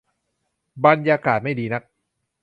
[0.85, 1.83] บรรยากาศไม่ดีนัก